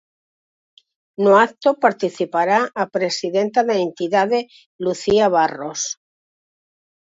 No 1.23 1.31
acto 1.47 1.69
participará 1.85 2.59
a 2.81 2.83
presidenta 2.95 3.59
da 3.69 3.75
entidade, 3.87 4.39
Lucía 4.83 5.27
Barros. 5.37 5.81